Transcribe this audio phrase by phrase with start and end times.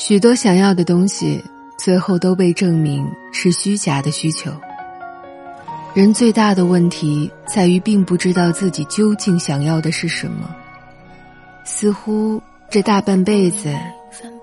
[0.00, 1.44] 许多想要的东西，
[1.76, 4.50] 最后都被证明是虚假的需求。
[5.92, 10.48] 人最大的问题在于，并不知道自己究竟想要的是什么。
[11.66, 13.76] 似乎这大半辈子，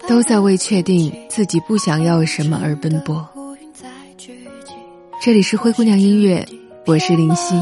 [0.08, 3.28] 都在为确定自己不想要什么而奔波。
[5.20, 6.48] 这里是灰姑娘音乐，
[6.86, 7.56] 我是林夕，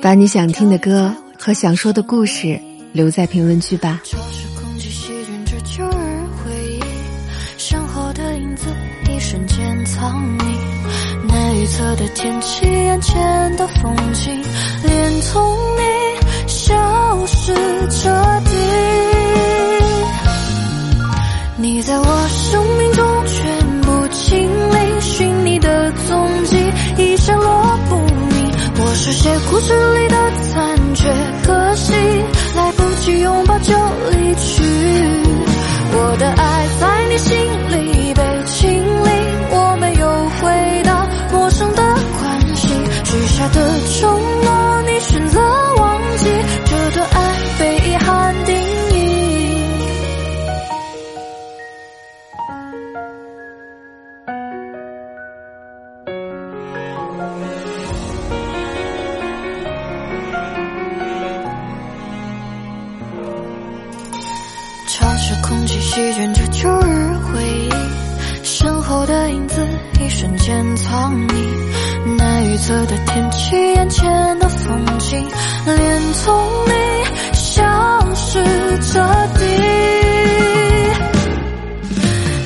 [0.00, 2.58] 把你想听的歌和想说的故事
[2.94, 4.00] 留在评论区吧。
[11.76, 14.42] 测的天气，眼前的风景，
[14.82, 15.82] 连同你
[16.48, 16.74] 消
[17.26, 17.52] 失
[17.90, 18.08] 彻
[18.46, 18.50] 底。
[21.58, 26.56] 你在我生命中全部清理，寻你的踪迹
[26.96, 28.50] 已闪落不明。
[28.78, 30.16] 我书写故事里的
[30.50, 31.12] 残缺，
[31.44, 31.92] 可惜
[32.56, 33.74] 来不及拥抱就
[34.12, 34.62] 离去。
[35.98, 37.36] 我的爱在你心
[37.68, 37.75] 里
[43.52, 44.10] 的承
[44.42, 45.40] 诺，你选择
[45.78, 46.26] 忘记，
[46.64, 47.18] 这段爱
[47.58, 48.96] 被遗憾定义。
[64.88, 67.70] 潮湿空气席卷着旧日回忆，
[68.44, 69.66] 身后的影子
[70.00, 71.55] 一瞬间藏匿。
[72.56, 75.28] 难预测的天气，眼前的风景，
[75.66, 75.76] 连
[76.24, 76.72] 同你
[77.34, 77.62] 消
[78.14, 78.42] 失
[78.80, 78.98] 彻
[79.38, 79.44] 底。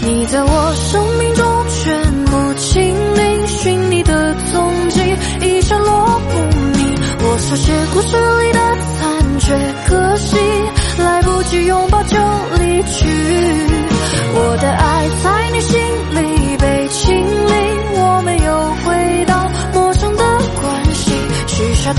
[0.02, 5.00] 你在我生命中全部清零，寻你的踪迹
[5.46, 6.38] 已闪落不
[6.76, 6.98] 明。
[7.22, 8.58] 我书写故事里的
[8.98, 10.36] 残缺，可惜
[10.98, 12.16] 来不及拥抱就
[12.58, 13.06] 离去。
[14.32, 15.39] 我的爱在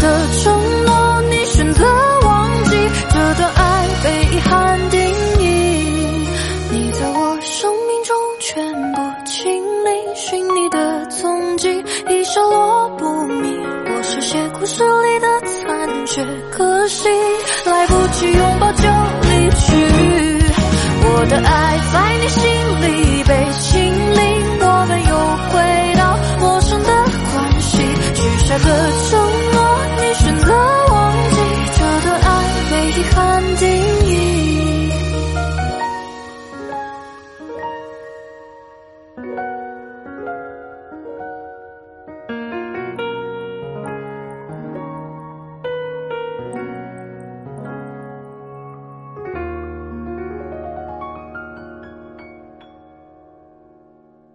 [0.01, 1.85] 的承诺，你选择
[2.23, 2.71] 忘记，
[3.09, 4.99] 这段爱被遗憾定
[5.39, 6.27] 义。
[6.71, 13.61] 你在我生命中全部清理，寻你的踪迹已消落不明。
[13.63, 17.07] 我是写故事里的残缺，可惜
[17.65, 18.87] 来不及拥抱就